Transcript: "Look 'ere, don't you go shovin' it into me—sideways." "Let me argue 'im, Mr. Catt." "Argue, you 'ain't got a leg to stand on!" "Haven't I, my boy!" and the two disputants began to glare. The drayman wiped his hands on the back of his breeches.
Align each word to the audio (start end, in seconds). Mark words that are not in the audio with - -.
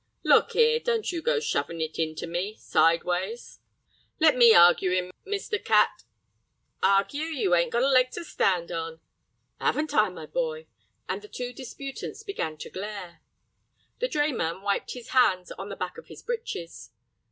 "Look 0.23 0.55
'ere, 0.55 0.79
don't 0.79 1.11
you 1.11 1.21
go 1.21 1.39
shovin' 1.39 1.79
it 1.79 1.99
into 1.99 2.25
me—sideways." 2.25 3.59
"Let 4.19 4.35
me 4.35 4.51
argue 4.51 4.89
'im, 4.91 5.11
Mr. 5.27 5.63
Catt." 5.63 6.05
"Argue, 6.81 7.21
you 7.25 7.53
'ain't 7.53 7.69
got 7.71 7.83
a 7.83 7.87
leg 7.87 8.09
to 8.13 8.23
stand 8.23 8.71
on!" 8.71 8.99
"Haven't 9.59 9.93
I, 9.93 10.09
my 10.09 10.25
boy!" 10.25 10.65
and 11.07 11.21
the 11.21 11.27
two 11.27 11.53
disputants 11.53 12.23
began 12.23 12.57
to 12.57 12.71
glare. 12.71 13.21
The 13.99 14.07
drayman 14.09 14.63
wiped 14.63 14.93
his 14.93 15.09
hands 15.09 15.51
on 15.51 15.69
the 15.69 15.75
back 15.75 15.99
of 15.99 16.07
his 16.07 16.23
breeches. 16.23 16.89